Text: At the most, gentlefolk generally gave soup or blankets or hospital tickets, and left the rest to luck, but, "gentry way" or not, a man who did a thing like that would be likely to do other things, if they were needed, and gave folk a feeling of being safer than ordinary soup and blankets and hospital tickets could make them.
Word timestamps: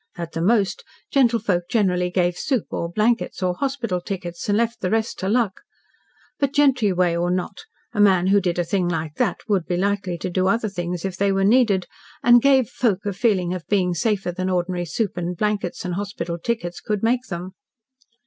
At 0.15 0.31
the 0.31 0.41
most, 0.41 0.83
gentlefolk 1.11 1.69
generally 1.69 2.09
gave 2.09 2.35
soup 2.35 2.65
or 2.71 2.89
blankets 2.91 3.43
or 3.43 3.53
hospital 3.53 4.01
tickets, 4.01 4.49
and 4.49 4.57
left 4.57 4.81
the 4.81 4.89
rest 4.89 5.19
to 5.19 5.29
luck, 5.29 5.61
but, 6.39 6.55
"gentry 6.55 6.91
way" 6.91 7.15
or 7.15 7.29
not, 7.29 7.65
a 7.93 7.99
man 7.99 8.25
who 8.25 8.41
did 8.41 8.57
a 8.57 8.63
thing 8.63 8.89
like 8.89 9.17
that 9.17 9.41
would 9.47 9.67
be 9.67 9.77
likely 9.77 10.17
to 10.17 10.31
do 10.31 10.47
other 10.47 10.69
things, 10.69 11.05
if 11.05 11.17
they 11.17 11.31
were 11.31 11.43
needed, 11.43 11.85
and 12.23 12.41
gave 12.41 12.67
folk 12.67 13.05
a 13.05 13.13
feeling 13.13 13.53
of 13.53 13.67
being 13.67 13.93
safer 13.93 14.31
than 14.31 14.49
ordinary 14.49 14.85
soup 14.85 15.17
and 15.17 15.37
blankets 15.37 15.85
and 15.85 15.93
hospital 15.93 16.39
tickets 16.39 16.81
could 16.81 17.03
make 17.03 17.25
them. 17.27 17.51